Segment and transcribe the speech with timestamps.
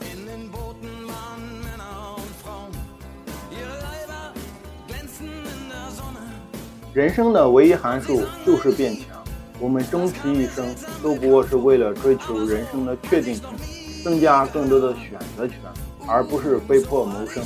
[0.00, 2.72] In den Booten waren Männer und Frauen.
[3.50, 4.32] Ihre Leiber
[4.88, 6.20] glänzten in der Sonne.
[6.94, 9.22] 人生的唯一函数就是变强。
[9.60, 13.44] 我们终其一生都不过是为了追求人生的确定性，
[14.02, 15.58] 增加更多的选择权，
[16.08, 17.44] 而不是被迫谋生。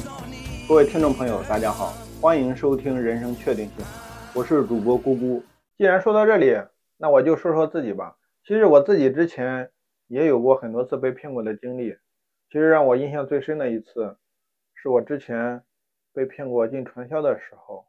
[0.69, 3.85] 各位听众朋友，大家好，欢迎收听《人生确定性》，
[4.33, 5.43] 我是主播咕咕。
[5.77, 6.57] 既然说到这里，
[6.97, 8.15] 那我就说说自己吧。
[8.47, 9.69] 其实我自己之前
[10.07, 11.97] 也有过很多次被骗过的经历。
[12.55, 14.17] 其实让我印象最深的一次，
[14.75, 15.61] 是我之前
[16.13, 17.85] 被骗过进传销的时候。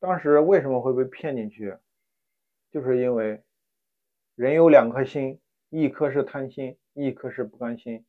[0.00, 1.76] 当时为什么会被骗进去？
[2.72, 3.40] 就是因为。
[4.34, 5.38] 人有两颗心，
[5.70, 8.04] 一颗是贪心，一颗是不甘心。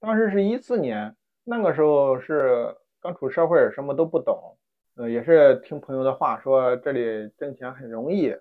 [0.00, 4.56] 当时是一四年，那个时候是刚出社会，什么都不懂，
[4.96, 8.34] 呃，也是听朋友的话说这里挣钱很容易，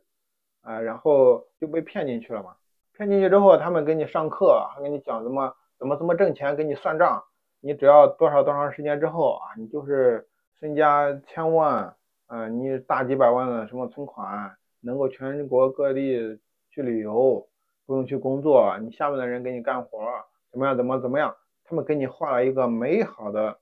[0.61, 2.55] 啊，然后就被骗进去了嘛。
[2.93, 7.21] 骗进去之后，他们给你上课，还给你讲什么怎么怎么挣钱，给你算账。
[7.59, 10.25] 你只要多少多长时间之后啊，你就是
[10.57, 11.93] 身家千万，
[12.27, 16.39] 嗯，你大几百万的什么存款，能够全国各地。
[16.75, 17.47] 去旅游
[17.85, 20.07] 不用去工作，你下面的人给你干活，
[20.49, 20.75] 怎么样？
[20.75, 21.35] 怎么怎么样？
[21.63, 23.59] 他们给你画了一个美好的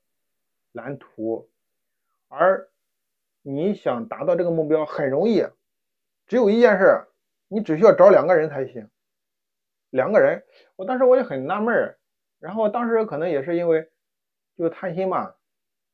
[0.72, 1.50] 蓝图，
[2.30, 2.70] 而
[3.42, 5.46] 你想达到这个目标很容易，
[6.26, 7.06] 只有一件事，
[7.50, 8.88] 你只需要找两个人才行。
[9.90, 10.46] 两个人，
[10.78, 11.98] 我当时我就很纳闷儿，
[12.42, 13.89] 然后当时可能也是因为
[14.58, 15.34] 就贪心嘛，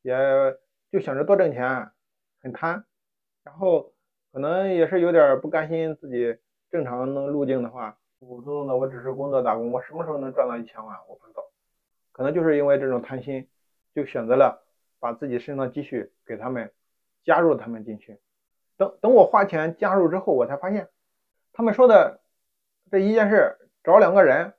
[0.01, 0.17] 也
[0.91, 1.91] 就想着多挣钱，
[2.41, 2.83] 很贪，
[3.43, 3.93] 然后
[4.31, 6.39] 可能也是有点不甘心自己。
[6.69, 10.97] 正常能路径的话，普普通通的，我只是工作打工，我什么时候能赚到一千万？
[11.07, 11.41] 我不知道，
[12.11, 13.47] 可能就是因为这种贪心，
[13.95, 14.67] 就选择了
[14.99, 16.69] 把自己身上的积蓄给他们，
[17.23, 18.19] 加入他们进去。
[18.75, 20.89] 等等我花钱加入之后，我才发现，
[21.53, 22.19] 他们说的
[22.91, 24.53] 这一件事找两个人，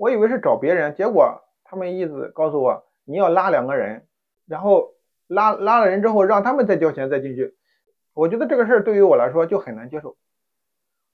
[0.00, 4.06] 我以为是找别人，结果他们意思告诉我，你要拉两个人，
[4.46, 4.94] 然后
[5.26, 7.54] 拉拉了人之后，让他们再交钱再进去。
[8.14, 10.16] 我觉得这个事儿对于我来说就很难接受。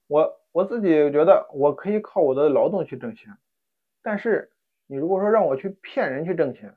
[0.07, 3.33] 我我自己觉得我可以靠我的劳动去挣钱，
[4.01, 4.53] 但是
[4.87, 6.73] 你如果说让我去骗人去挣钱，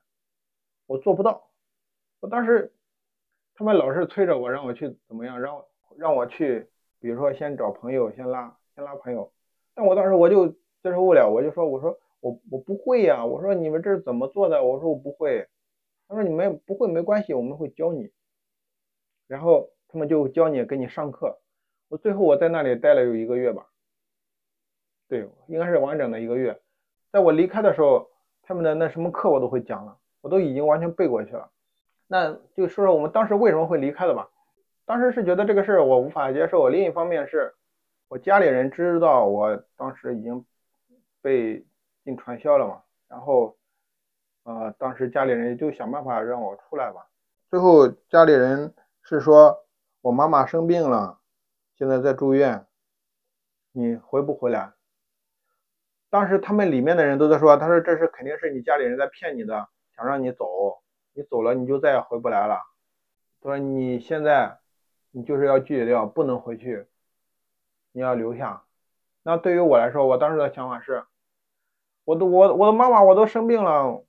[0.89, 1.49] 我做不到。
[2.19, 2.75] 我当时
[3.55, 9.33] 他们老是催着我让我去怎么样，让我让我去，比如说先找朋友，先拉先拉朋友，
[9.77, 14.63] 但我当时我就接受不了，我就说我说我我不会呀，我说你们这是怎么做的？
[14.63, 15.47] 我说我不会。
[16.09, 18.11] 他说你们不会没关系，我们会教你。
[19.29, 21.39] 然后他们就教你给你上课。
[21.89, 23.67] 我最后我在那里待了有一个月吧，
[25.09, 26.61] 对，应该是完整的一个月。
[27.13, 28.09] 在我离开的时候，
[28.43, 31.51] 他们的那什么课我都会讲了，我都已经完全背过去了。
[32.07, 34.29] 那就说说我们当时为什么会离开的吧。
[34.85, 37.55] 当时是觉得这个事儿我无法接受，另一方面是
[38.09, 40.45] 我家里人知道我当时已经
[41.23, 41.65] 被
[42.05, 43.57] 进传销了嘛，然后
[44.45, 47.07] 呃，当时家里人就想办法让我出来吧。
[47.51, 49.67] 最后家里人是说
[50.01, 51.19] 我妈妈生病了。
[51.77, 52.67] 现在在住院，
[53.73, 54.75] 你回不回来？
[56.11, 60.83] 当时他们里面的人都在说，他说这是肯定是你家里人在骗你的，想让你走，
[61.15, 62.61] 你走了你就再也回不来了。
[63.41, 64.59] 他说你现在
[65.11, 66.87] 你就是要拒绝掉，不能回去，
[67.93, 68.65] 你要留下。
[69.23, 71.05] 那对于我来说，我当时的想法是，
[72.11, 74.03] 我都我我的妈妈我都生病了，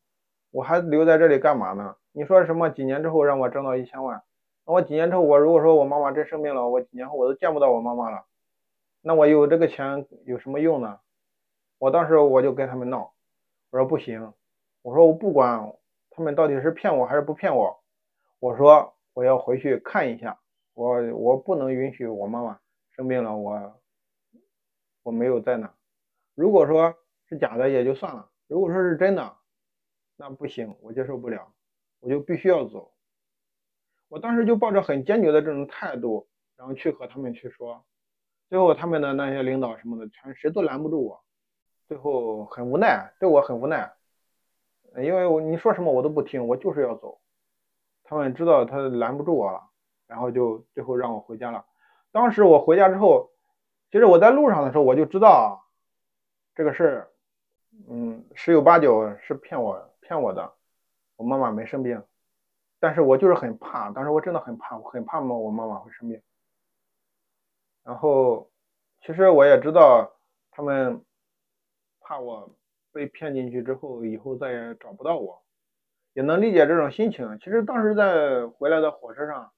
[0.49, 1.95] 我还留在这里干嘛呢？
[2.13, 4.23] 你说什么几年之后让我挣到一千万？
[4.65, 8.25] 那我几年之后，我如果说我妈妈真生病了，我几年后我都见不到我妈妈了，
[9.01, 10.99] 那我有这个钱有什么用呢？
[11.77, 13.13] 我当时我就跟他们闹，
[13.69, 14.33] 我说不行，
[14.81, 15.71] 我说我不管
[16.09, 17.83] 他们到底是骗我还是不骗我，
[18.39, 20.39] 我说我要回去看一下，
[20.73, 22.59] 我我不能允许我妈妈
[22.95, 23.79] 生病了，我
[25.03, 25.71] 我没有在那。
[26.33, 26.95] 如果说
[27.31, 29.37] 是假的也就算了，如果说是真的，
[30.17, 31.53] 那不行，我接受不了，
[32.01, 32.91] 我就必须要走。
[34.09, 36.27] 我当时就抱着很坚决的这种态度，
[36.57, 37.85] 然后去和他们去说，
[38.49, 41.23] 最后他们的那些领导什么的，全谁都拦不住我，
[41.87, 43.93] 最后很无奈，对我很无奈，
[44.97, 47.21] 因为我你说什么我都不听，我就是要走，
[48.03, 49.63] 他们知道他拦不住我了，
[50.05, 51.65] 然后就最后让我回家了。
[52.11, 53.31] 当时我回家之后，
[53.89, 55.65] 其实我在路上的时候我就知道
[56.53, 57.10] 这个事儿，
[57.89, 60.53] 嗯，十有八九是骗我骗我的，
[61.15, 62.01] 我妈妈没生病。
[62.79, 66.21] 但是我就是很怕，当时我真的很怕，我很怕我妈妈会生病。
[67.83, 68.49] 然后，
[69.01, 70.11] 其实我也知道
[70.51, 71.03] 他们
[71.99, 72.55] 怕我
[72.91, 75.43] 被骗进去之后，以后再也找不到我，
[76.13, 77.37] 也能理解这种心情。
[77.39, 79.51] 其实当时在回来的火车上，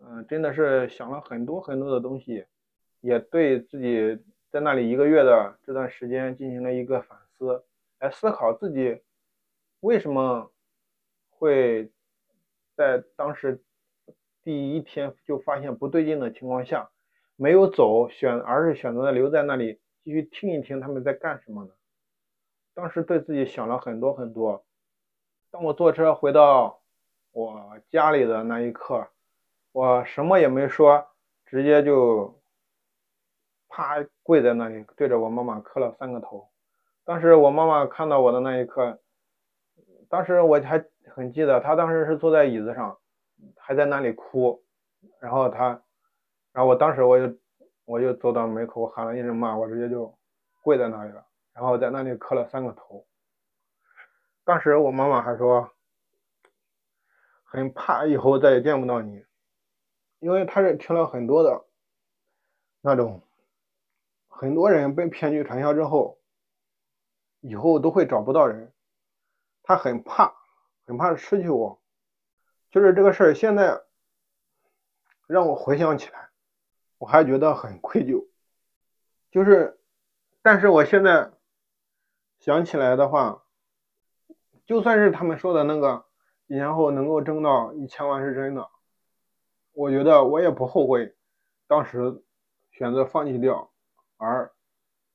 [0.00, 2.46] 嗯，真的是想了很多很多的东西，
[3.00, 4.22] 也对自己
[4.52, 7.64] 在那里一个月的这段时间进行了一个反思，
[7.98, 9.00] 来思考自己
[9.80, 10.52] 为什么
[11.30, 11.90] 会
[12.76, 13.62] 在当时
[14.44, 16.90] 第一天就发现不对劲的情况下，
[17.36, 21.70] 没有走选，而是选择留在那里继续听一听他们在干什么呢？
[22.74, 24.62] 当时对自己想了很多很多。
[25.50, 26.78] 当我坐车回到
[27.30, 29.08] 我家里的那一刻，
[29.72, 31.06] 我什么也没说，
[31.46, 32.38] 直接就
[33.72, 36.46] 啪跪在那里，对着我妈妈磕了三个头。
[37.04, 39.00] 当时我妈妈看到我的那一刻，
[40.10, 40.84] 当时我还
[41.14, 42.98] 很记得，她当时是坐在椅子上，
[43.56, 44.62] 还在那里哭。
[45.18, 45.82] 然后她，
[46.52, 47.34] 然后我当时我就
[47.86, 50.14] 我就走到门口，我喊了一声妈，我直接就
[50.62, 51.24] 跪在那里了，
[51.54, 53.06] 然后在那里磕了三个头。
[54.44, 55.70] 当时我妈妈还说，
[57.44, 59.24] 很怕以后再也见不到你，
[60.18, 61.64] 因为她是听了很多的
[62.82, 63.22] 那种，
[64.32, 66.18] 很多人被骗去传销之后，
[67.40, 68.72] 以后都会找不到人，
[69.62, 70.34] 他很怕，
[70.86, 71.80] 很怕失去我，
[72.70, 73.82] 就是这个事儿，现在
[75.26, 76.30] 让我回想起来，
[76.98, 78.26] 我还觉得很愧疚，
[79.30, 79.78] 就是，
[80.40, 81.30] 但是我现在
[82.38, 83.38] 想起来的话。
[84.64, 86.06] 就算是他们说的那个
[86.46, 88.70] 几年后能够挣到一千万是真的，
[89.72, 91.16] 我觉得我也不后悔
[91.66, 92.22] 当时
[92.70, 93.71] 选择放弃掉，
[94.22, 94.52] 而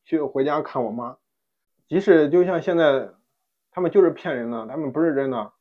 [0.04, 1.18] 去回家看我妈。
[1.88, 3.10] 即使就像现在，
[3.72, 5.54] 他们就是骗人的，他们不是真的，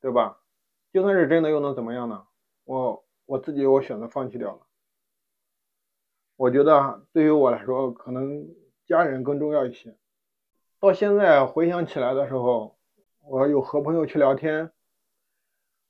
[0.00, 0.40] 对吧？
[0.92, 2.26] 就算是真的又能怎么样呢？
[2.64, 4.66] 我我自己我选择放弃掉了。
[6.36, 8.46] 我觉得对于我来说，可能
[8.86, 9.96] 家人更重要一些。
[10.78, 12.76] 到现在回想起来的时候。
[13.28, 14.70] 我有和朋友去聊天，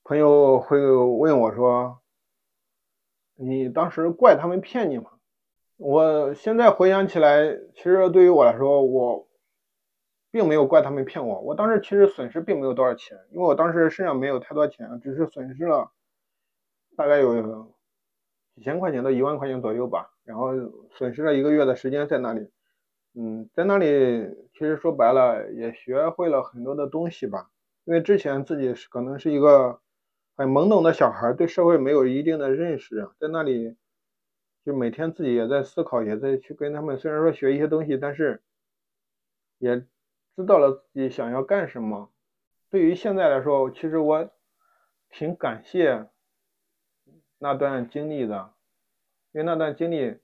[0.04, 2.00] 朋友会问我说
[3.36, 5.10] ：“你当时怪他们骗你吗？”
[5.76, 9.28] 我现在回想起来，其实对于我来说，我
[10.31, 11.40] 并没有怪他们骗我。
[11.40, 15.90] 我当时其实损失并没有多少钱，因为我当时身上没有太多钱，只是损失了
[16.96, 17.75] 大概有
[18.55, 20.11] 几千块钱到一万块钱左右吧。
[20.25, 20.52] 然后
[20.90, 22.50] 损失了一个月的时间在那里。
[23.14, 23.87] 嗯，在那里
[24.52, 27.49] 其实说白了也学会了很多的东西吧，
[27.84, 29.81] 因为之前自己是可能是一个
[30.37, 33.76] 很懵懂的小孩，对社会没有一定的认识，在那里
[34.66, 38.42] 就每天自己也在思考，也在去跟他们虽然说学一些东西，但是
[39.58, 39.78] 也
[40.34, 42.10] 知道了自己想要干什么。
[42.68, 44.28] 对于现在来说，其实我
[45.08, 46.08] 挺感谢
[47.38, 48.52] 那段经历的，
[49.30, 50.18] 因为那段经历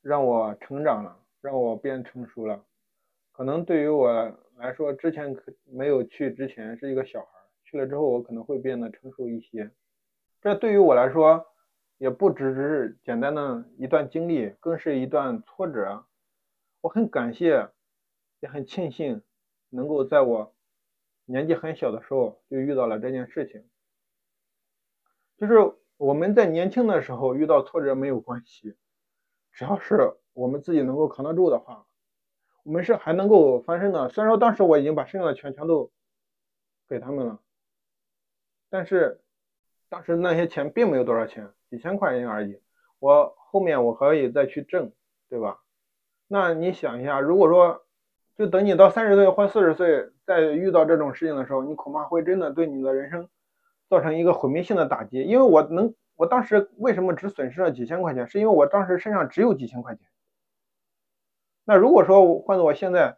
[0.00, 1.16] 让我成长了。
[1.40, 2.64] 让我变成熟了，
[3.30, 4.10] 可能对于我
[4.56, 7.28] 来说，之前可没有去之前是一个小孩，
[7.62, 9.70] 去了之后我可能会变得成熟一些。
[10.40, 11.46] 这对于我来说，
[11.98, 16.06] 也不只是简单的一段经历，更是一段挫折。
[16.80, 17.68] 我很感谢，
[18.40, 19.22] 也很庆幸，
[19.68, 20.54] 能够在我
[21.26, 23.68] 年纪很小的时候就遇到了这件事情。
[25.36, 25.54] 就是
[25.96, 28.76] 我们在年轻的时候遇到挫折没有关系，
[29.52, 30.16] 只要是。
[30.34, 31.84] 我们自己能够扛得住的话，
[32.62, 34.08] 我们是还能够翻身的。
[34.08, 35.90] 虽然说当时我已经把身上的钱全都
[36.88, 37.42] 给他们了，
[38.70, 39.20] 但是
[39.88, 42.60] 当时那些钱并没有多少钱，几千块钱而已。
[42.98, 44.92] 我后面我可以再去挣，
[45.28, 45.60] 对吧？
[46.26, 47.84] 那你想一下，如果说
[48.36, 53.28] 就等你到三十岁或四十岁再遇到这种事情的时候，你恐怕会真的对你的人生
[53.88, 55.22] 造成一个毁灭性的打击。
[55.22, 58.26] 因为我能，我当时为什么只损失了几千块钱？
[58.26, 60.06] 是因为我当时身上只有几千块钱。
[61.64, 63.16] 那如果说换做我现在，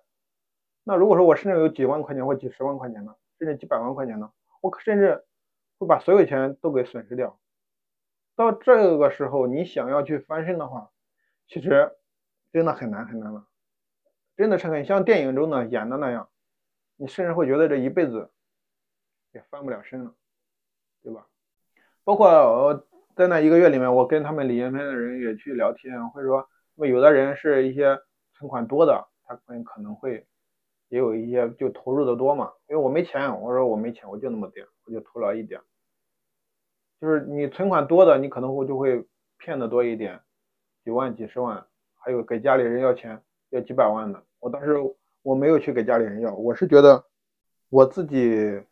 [0.85, 4.31] 那如果说我身上有几万块钱或几十万块钱呢，甚至几百万块钱呢，
[4.61, 5.25] 我甚至
[5.81, 7.41] 会把所有钱都给损失掉。
[8.37, 10.93] 到这个时候，你想要去翻身的话，
[11.49, 11.91] 其实
[12.53, 13.49] 真的很难很难了，
[14.37, 16.29] 真的是很像电影中的演的那样，
[16.95, 18.31] 你甚至会觉得这一辈子
[19.33, 20.15] 也翻不了身了，
[21.03, 21.27] 对吧？
[22.05, 27.99] 包括我在那一个月里面，我跟他们理财的人也去聊天，或者说，因为有的人是一些。
[28.33, 30.27] 存款多的，他们可能会
[30.89, 35.61] 也有一些就投入的多嘛，因为我没钱，我说我没钱，我就那么点，我就投了一点。
[37.01, 39.05] 就是你存款多的，你可能会就会
[39.39, 40.21] 骗的多一点，
[40.85, 44.23] 几万、几十万，还有给家里人要钱要几百万的。
[44.39, 44.77] 我当时
[45.23, 47.03] 我没有去给家里人要，我是觉得
[47.71, 48.63] 我自己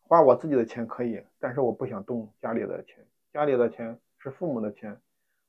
[0.00, 2.96] 花我自己的钱可以，但是我不想动家里的钱，
[3.32, 5.00] 家里的钱是父母的钱，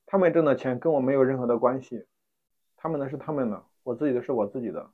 [0.06, 2.06] 他们挣的钱跟我没有任何的关系。
[2.76, 4.88] 他们的是他们的，我自己的是我自己的。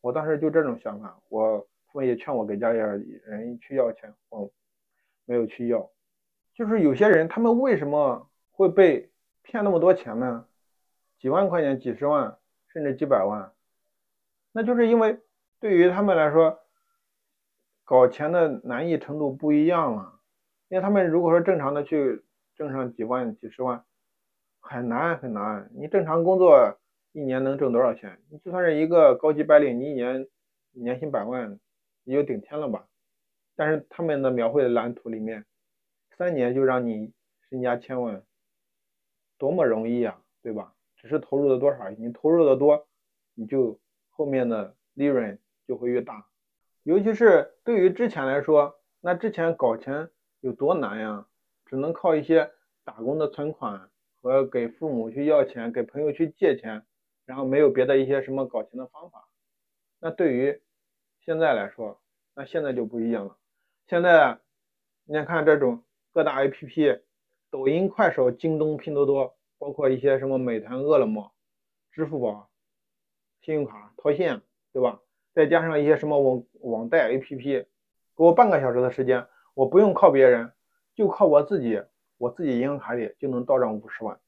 [0.00, 4.50] 我当时就这种想法，我他们也劝我给家里人去要钱，我
[5.24, 5.90] 没有去要。
[6.54, 9.10] 就是有些人，他们为什么会被
[9.42, 10.46] 骗那么多钱呢？
[11.18, 13.52] 几万块钱、几十万，甚至几百万，
[14.52, 15.20] 那就是因为
[15.58, 16.60] 对于他们来说，
[17.84, 20.20] 搞钱的难易程度不一样了。
[20.68, 23.84] 因为他们如果说正常的去挣上几万、几十万，
[24.60, 25.70] 很难很难。
[25.74, 26.78] 你正常工作
[27.12, 28.18] 一年能挣多少钱？
[28.30, 30.26] 你就算是一个高级白领，你一年
[30.72, 31.58] 年薪百万
[32.04, 32.86] 也就顶天了吧？
[33.56, 35.44] 但是他们的描绘的蓝图里面，
[36.16, 37.12] 三年就让你
[37.48, 38.22] 身家千万，
[39.38, 40.74] 多么容易啊，对吧？
[40.96, 42.86] 只是投入的多少，你投入的多，
[43.34, 43.78] 你就
[44.10, 46.26] 后面的利润就会越大。
[46.82, 50.10] 尤其是对于之前来说，那之前搞钱。
[50.40, 51.26] 有多难呀？
[51.64, 52.50] 只能靠一些
[52.84, 53.88] 打工的存款
[54.20, 56.84] 和给父母去要钱，给朋友去借钱，
[57.24, 59.26] 然后没有别的一些什么搞钱的方法。
[60.00, 60.60] 那对于
[61.24, 61.98] 现在来说，
[62.34, 63.38] 那现在就不一样了。
[63.86, 64.38] 现在
[65.04, 65.82] 你看这种
[66.14, 67.02] 各大 APP，
[67.50, 71.34] 抖音、快手、京东、拼多多，包括一些什么美团、饿了么、
[71.90, 72.48] 支付宝、
[73.40, 74.40] 信用卡、套现，
[74.72, 75.00] 对吧？
[75.32, 77.68] 再加上一些什么网网贷 APP，给
[78.14, 79.26] 我半个小时的时间。
[79.54, 80.52] 我不用靠别人，
[80.94, 81.82] 就靠我自己，
[82.16, 84.20] 我自己银行卡里就能到账五十万。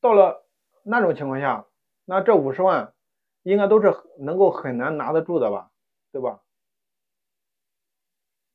[0.00, 0.46] 到了
[0.82, 1.66] 那种情况下，
[2.06, 2.94] 那这五十万
[3.42, 5.70] 应该都是能够很难拿得住的吧，
[6.10, 6.40] 对吧？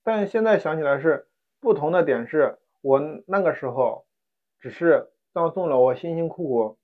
[0.01, 1.27] 但现在想起来是
[1.63, 4.05] 不同的点是，我那个时候
[4.59, 6.77] 只是葬送了我辛辛苦苦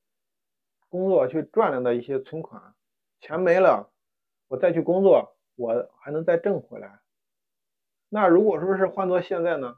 [0.87, 2.73] 工作去赚来的一些存款，
[3.19, 3.91] 钱没了，
[4.47, 7.01] 我再去工作，我还能再挣回来。
[8.07, 9.77] 那如果说是换做现在呢？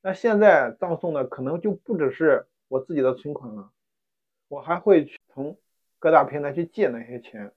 [0.00, 3.70] 那现在葬送的可能就不只是我自己的存款了，
[4.48, 5.56] 我还会去从
[6.00, 7.52] 各大平台去借那些钱，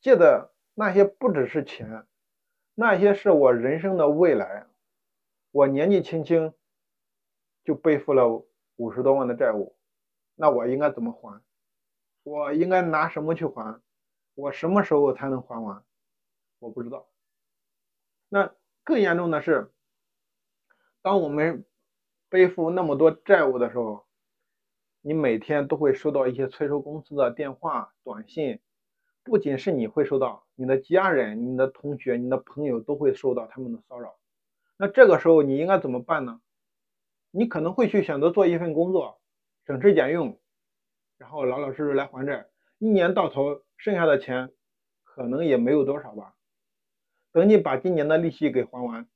[0.00, 2.06] 借的那些不只是钱，
[2.76, 4.68] 那些是我人生的未来。
[5.54, 6.52] 我年纪轻轻
[7.62, 8.44] 就背负了
[8.74, 9.76] 五十多万的债务，
[10.34, 11.40] 那我应该怎么还？
[12.24, 13.80] 我应该拿什么去还？
[14.34, 15.84] 我什么时候才能还完？
[16.58, 17.08] 我不知道。
[18.28, 18.52] 那。
[18.82, 19.72] 更严重的是，
[21.00, 21.64] 当我们
[22.28, 24.04] 背负那么多债务的时候，
[25.00, 28.60] 你每天都会收到一些催收公司的电话、短信，
[29.22, 34.18] 不仅是你会收到，你的家人、你的同学、你的朋友都会受到他们的骚扰。
[34.76, 36.40] 那这个时候你应该怎么办呢？
[37.30, 39.20] 你可能会去选择做一份工作，
[39.66, 40.40] 省吃俭用，
[41.18, 42.48] 然后老老实实来还债。
[42.78, 44.52] 一年到头，剩下的钱
[45.02, 46.34] 可能也没有多少吧。
[47.32, 49.08] 等你把今年的利息给还完，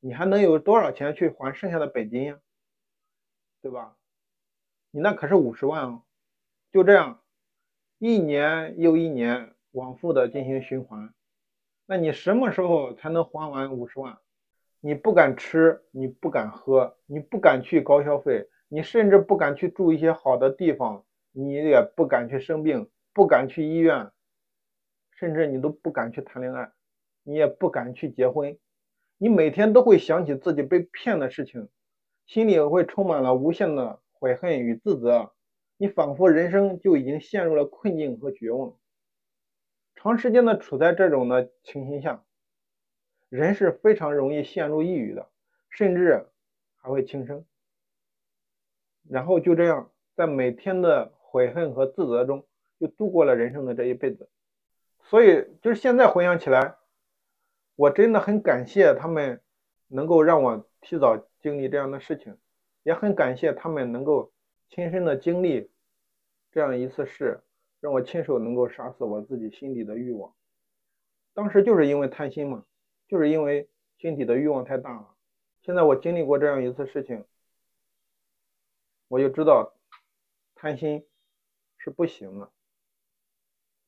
[0.00, 2.38] 你还能有多少钱去还剩下的本金呀？
[3.62, 3.96] 对吧？
[4.90, 6.02] 你那可是五十万哦，
[6.72, 7.22] 就这样，
[7.98, 11.14] 一年又一年往复的进行循环，
[11.86, 14.18] 那你什么时候才能还完五十万？
[14.86, 24.12] 你不敢吃，你不敢喝，你不敢去高消费，你甚至不敢去住一些好的地方，你也不敢去生病，不敢去医院，
[25.10, 26.70] 甚至你都不敢去谈恋爱。
[27.24, 28.56] 你也不敢去结婚，
[29.18, 31.68] 你每天都会想起自己被骗的事情，
[32.24, 35.32] 心里会充满了无限的悔恨与自责，
[35.78, 38.78] 你仿佛人生就已经陷入了困境和绝望。
[39.96, 42.24] 长时间的处在这种的情形下，
[43.28, 45.28] 人是非常容易陷入抑郁的，
[45.68, 46.26] 甚至
[46.76, 47.44] 还会轻生。
[49.08, 52.46] 然后就这样，在每天的悔恨和自责中，
[52.78, 54.28] 就度过了人生的这一辈子。
[55.04, 56.76] 所以，就是现在回想起来。
[57.78, 59.38] 我真的很感谢他们
[59.88, 62.38] 能够让我提早经历这样的事情，
[62.84, 64.32] 也很感谢他们能够
[64.70, 65.70] 亲身的经历
[66.50, 67.42] 这样一次事，
[67.80, 70.34] 让我亲手能够杀死我自己心底的欲望。
[71.34, 72.64] 当时就是因为贪心嘛，
[73.08, 75.14] 就是因为心底的欲望太大了。
[75.62, 77.24] 现在我经历过这样一次事情，
[79.08, 79.74] 我就知道
[80.54, 81.06] 贪心
[81.76, 82.50] 是不行的。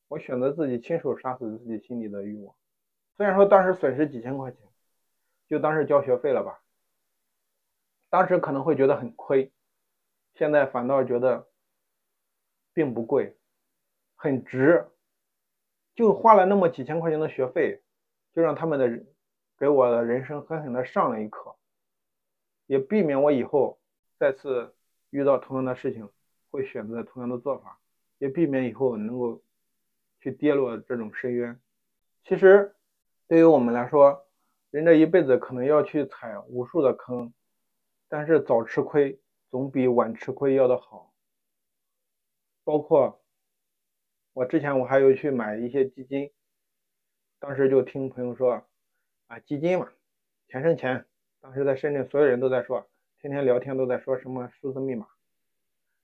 [0.08, 2.54] 我选择自己亲手杀死自己心底的欲望。
[3.16, 4.60] 虽然说当时损失几千块钱，
[5.46, 6.62] 就当是交学费了吧。
[8.08, 9.52] 当时可能会觉得很亏，
[10.34, 11.48] 现在反倒觉得
[12.72, 13.36] 并不贵，
[14.14, 14.88] 很值。
[15.94, 17.82] 就花了那么几千块钱的学费，
[18.38, 19.04] 就让他们的
[19.58, 21.56] 给我的人生狠狠的上了一课，
[22.66, 23.80] 也避免我以后
[24.16, 24.72] 再次
[25.10, 26.08] 遇到同样的事情
[26.52, 27.80] 会选择同样的做法，
[28.18, 29.42] 也避免以后能够
[30.20, 31.60] 去跌落这种深渊。
[32.22, 32.72] 其实。
[33.26, 34.24] 对于我们来说，
[34.70, 37.30] 人这一辈子可能要去踩无数的坑，
[38.08, 41.12] 但是早吃亏总比晚吃亏要的好。
[42.64, 43.20] 包括
[44.32, 46.30] 我之前我还有去买一些基金，
[47.38, 48.66] 当时就听朋友说，
[49.26, 49.90] 啊基金嘛，
[50.48, 51.06] 钱生钱。
[51.40, 52.88] 当时在深圳，所有人都在说，
[53.20, 55.06] 天天聊天都在说什么数字密码，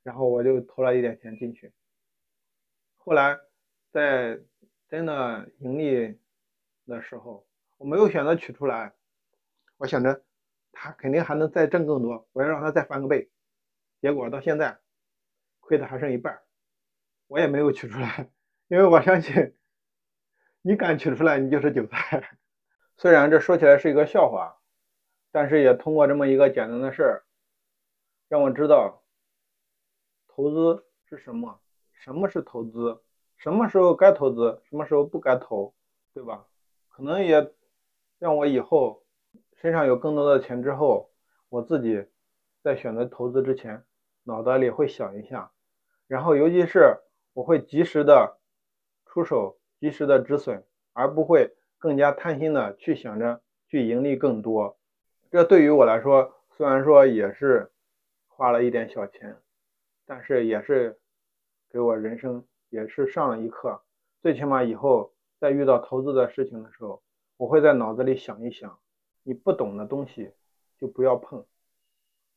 [0.02, 1.72] 然后我就投了一点钱进去。
[2.96, 3.38] 后来
[3.90, 4.40] 在
[4.88, 6.18] 真的盈利。
[6.86, 7.46] 的时候，
[7.78, 8.92] 我没有选择取出来，
[9.78, 10.22] 我想着
[10.70, 13.30] 他肯定还能再挣更多，我要让他再翻个倍。
[14.02, 14.78] 结果到现在
[15.60, 16.42] 亏的还剩一半，
[17.26, 18.30] 我也没有取出来，
[18.68, 19.56] 因为我相信
[20.66, 22.38] 你敢取出来，你就是韭菜。
[22.96, 24.56] 虽然这说起来是一个笑话，
[25.30, 27.24] 但是也通过这么一个简单的事儿，
[28.28, 29.02] 让我知道
[30.26, 31.60] 投资是什么，
[31.92, 33.02] 什么是投资，
[33.36, 35.74] 什么时候该投资，什么时候不该投，
[36.14, 36.46] 对吧？
[36.88, 37.52] 可能也
[38.18, 39.04] 让我以后
[39.60, 41.10] 身上有更多的钱之后，
[41.50, 42.06] 我自己
[42.62, 43.84] 在选择投资之前，
[44.22, 45.52] 脑袋里会想一下，
[46.06, 46.96] 然后尤其是
[47.34, 48.38] 我会及时的
[49.04, 50.64] 出手，及时的止损，
[50.94, 51.54] 而不会。
[51.76, 54.78] 更加贪心的去想着去盈利更多，
[55.30, 57.70] 这对于我来说虽然说也是
[58.26, 59.36] 花了一点小钱，
[60.06, 60.98] 但是也是
[61.68, 63.82] 给我人生也是上了一课。
[64.22, 67.02] 最起码以后在遇到投资的事情的时候，
[67.36, 68.78] 我会在脑子里想一想，
[69.22, 70.32] 你不懂的东西
[70.78, 71.44] 就不要碰，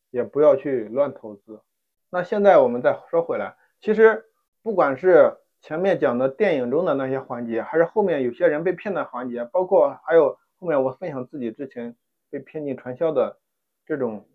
[0.10, 1.62] 也不要去乱投资。
[2.10, 4.26] 那现在我们再说回来，其实
[4.62, 5.38] 不管是。
[5.62, 11.96] 前面讲的电影中的那些环节，还是后面有些人被骗的环节，包括还有后面我分享自己之前
[12.30, 13.40] 被骗进传销的
[13.86, 14.26] 这种，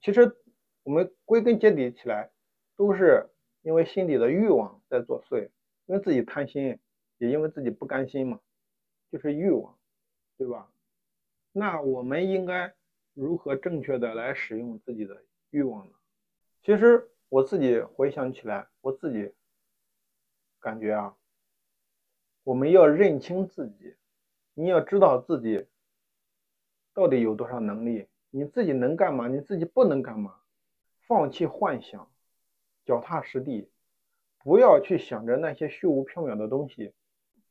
[0.00, 0.36] 其实
[0.82, 2.30] 我们归根结底起来，
[2.76, 3.30] 都是
[3.62, 5.48] 因为心底的欲望在作祟，
[5.86, 6.78] 因为自己贪心，
[7.18, 8.40] 也因为自己不甘心嘛，
[9.10, 9.78] 就是欲望，
[10.36, 10.68] 对吧？
[11.52, 12.74] 那我们应该
[13.14, 15.92] 如何正确的来使用自己的欲望呢？
[16.62, 19.32] 其实我自己回想起来，我自己。
[20.64, 21.14] 感觉啊，
[22.42, 23.96] 我们要认清自己，
[24.54, 25.66] 你要知道自己
[26.94, 30.36] 到底有多少能力，你自己能干嘛，你自己不能干嘛，
[31.06, 32.10] 放弃幻想，
[32.86, 33.70] 脚踏实地，
[34.38, 36.94] 不要去想着那些虚无缥缈的东西。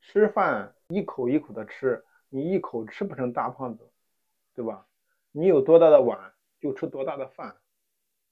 [0.02, 3.92] 吃饭一口一口的吃，你一口吃不成大胖子，
[4.56, 4.88] 对吧？
[5.32, 7.58] 你有多大的碗就吃多大的饭，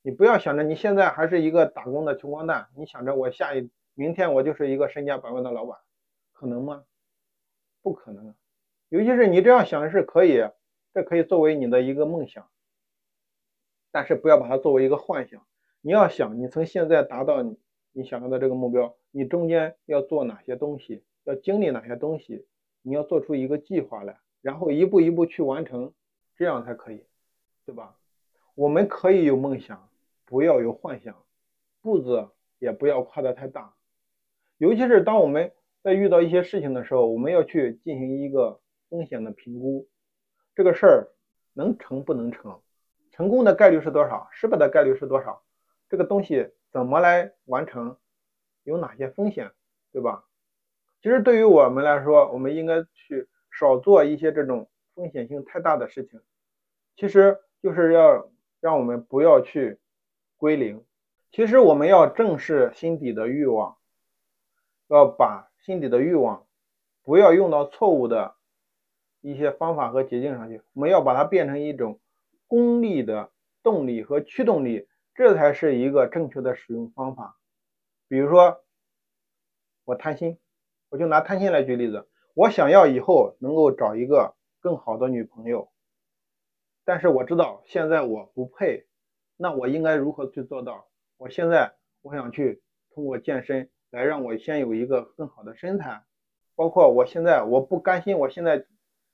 [0.02, 3.70] 你不要想着你现在还是一个打工的穷光蛋，你想着我下一。
[3.94, 5.80] 明天我就是一个身家百万的老板，
[6.32, 6.86] 可能吗？
[7.82, 8.34] 不可能。
[8.90, 10.50] 尤其是你这样想是可以，
[10.94, 12.50] 这可以作为你的一个梦想，
[13.92, 15.46] 但是不要把它作为一个幻想。
[15.82, 17.58] 你要想，你从现在达到你
[17.92, 22.46] 你想要的这个目标，你中间要做哪些东西，要经历哪些东西，
[22.82, 25.94] 你要做出一个计划来，然后一步一步去完成，
[26.36, 27.06] 这样才可以，
[27.66, 27.98] 对吧？
[28.56, 29.90] 我们可以有梦想，
[30.26, 31.24] 不要有幻想，
[31.82, 33.74] 步子也不要跨得太大。
[34.62, 39.90] 尤其是当我们在遇到一些事情的时候，我们要去进行一个风险的评估，
[40.54, 41.08] 这个事儿
[41.54, 42.62] 能成不能成，
[43.10, 45.42] 成功的概率是多少，失败的概率是多少，
[45.90, 47.98] 这个东西怎么来完成，
[48.64, 49.50] 有哪些风险，
[49.92, 50.26] 对吧？
[51.02, 56.22] 其实对于我们来说，我们应该去少做一些这种风险性太大的事情，
[56.96, 59.80] 其实就是要让我们不要去
[60.38, 60.86] 归零，
[61.32, 63.76] 其实我们要正视心底的欲望。
[64.96, 66.46] 要把心底的欲望，
[67.04, 68.36] 不要用到错误的
[69.22, 72.00] 一些方法和捷径上去，我们要把它变成一种
[72.48, 73.32] 功利的
[73.64, 77.38] 动力和驱动力，这才是一个正确的使用方法。
[78.08, 78.64] 比如说，
[79.86, 80.38] 我贪心，
[80.90, 85.72] 我就拿贪心来举例子，我想要以后能够找一个更好的女朋友，
[86.84, 88.88] 但是我知道现在我不配，
[89.38, 90.88] 那我应该如何去做到？
[91.18, 92.62] 我现在我想去
[92.94, 93.70] 通过健身。
[93.92, 96.04] 来让我先有一个更好的身材，
[96.56, 98.66] 包括我现在我不甘心，我现在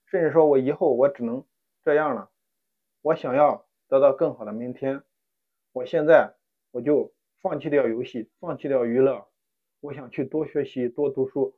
[0.05, 1.43] 甚至说我以后我只能
[1.83, 2.29] 这样了，
[3.01, 5.01] 我想要得到更好的明天，
[5.73, 6.35] 我现在
[6.69, 7.11] 我就
[7.41, 9.27] 放弃掉游戏，放弃掉娱乐，
[9.79, 11.57] 我想去多学习多读书，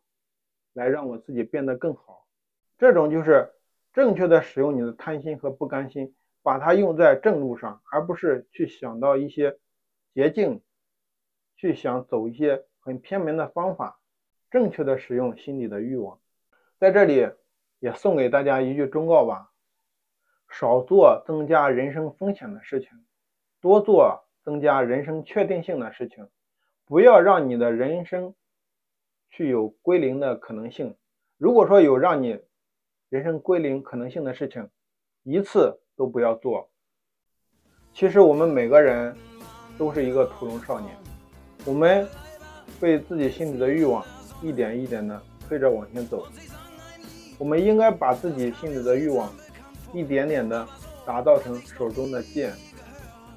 [0.72, 2.26] 来让我自己变得更好。
[2.78, 3.52] 这种就是
[3.92, 9.60] 正确的使用你的贪心和不甘心，把它用在正路上，而不是去想到一些
[10.14, 10.62] 捷径，
[11.58, 12.66] 去想走一些。
[12.90, 14.00] 很偏门的方法，
[14.50, 16.20] 正确的使用心里的欲望，
[16.80, 17.30] 在这里
[17.78, 19.52] 也送给大家一句忠告吧：
[20.50, 22.90] 少做增加人生风险的事情，
[23.62, 26.28] 多做增加人生确定性的事情。
[26.86, 28.34] 不要让你的人生
[29.30, 30.98] 去有归零的可能性。
[31.38, 32.42] 如果说有让你
[33.10, 34.68] 人生归零可能性的事情，
[35.22, 36.72] 一次都不要做。
[37.94, 39.16] 其实我们每个人
[39.78, 40.98] 都是一个屠龙少年，
[41.68, 42.08] 我们。
[42.80, 44.06] 被自己心里的欲望
[44.42, 46.28] 一点一点的推着往前走，
[47.38, 49.32] 我们应该把自己心里的欲望
[49.94, 50.68] 一点点的
[51.06, 52.54] 打造成手中的剑，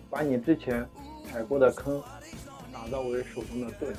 [0.09, 0.87] 把你之前
[1.31, 2.03] 踩过的坑
[2.73, 3.95] 打造为手中的盾，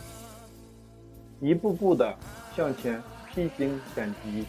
[1.39, 2.15] 一步步的
[2.55, 3.01] 向前
[3.33, 4.45] 披荆斩棘，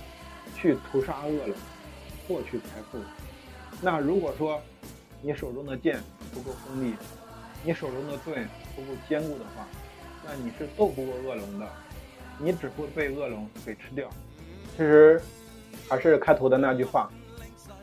[0.54, 1.56] 去屠杀恶龙。
[2.26, 2.98] 获取财富。
[3.82, 4.58] 那如果说
[5.20, 6.00] 你手中的剑
[6.32, 6.94] 不够锋利，
[7.62, 9.68] 你手中的盾不够坚固的话，
[10.26, 11.66] 那你是斗不过恶龙的，
[12.38, 14.08] 你只会被恶龙给吃掉。
[14.76, 15.20] 其实
[15.88, 17.10] 还是开头的那句话，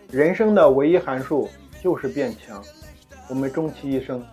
[0.09, 1.49] 人生的唯一函数
[1.81, 2.63] 就是变强。
[3.29, 4.25] 我们终其一生，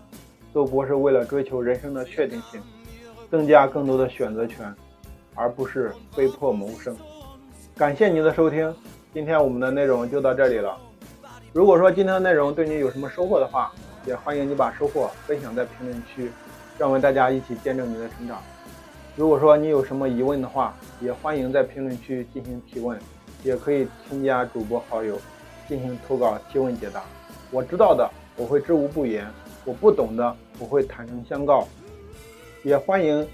[0.52, 2.60] 都不是为了追求人生的确定性，
[3.30, 4.74] 增加更多的选择权，
[5.34, 6.96] 而不是被迫谋生。
[7.76, 8.74] 感谢您的收听，
[9.14, 10.76] 今天我们的内容就到这里了。
[11.52, 13.72] 如果说今天的内容对你有什么收获的话，
[14.04, 16.32] 也欢迎你把收获分享在评论区，
[16.78, 18.42] 让我们大家一起见证你的成长。
[19.16, 22.98] 如果说你有什么疑问的话，也欢迎在评论区进行提问，
[23.42, 25.20] 也可以添加主播好友
[25.68, 27.02] 进行投稿提问解答。
[27.50, 28.08] 我知道的。
[28.40, 29.28] 我会知无不言，
[29.64, 31.66] 我不懂的我会坦诚相告，
[32.62, 33.28] 也欢迎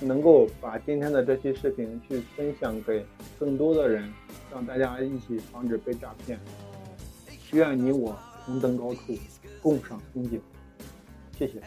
[0.00, 3.04] 能够把今天的这期视频去分享给
[3.38, 4.10] 更多的人，
[4.50, 6.40] 让大家一起防止被诈骗。
[7.52, 9.14] 愿你我同登高处，
[9.60, 10.40] 共赏风景。
[11.38, 11.60] 谢谢。